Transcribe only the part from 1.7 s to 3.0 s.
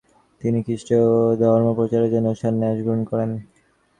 প্রচারের জন্য সন্ন্যাস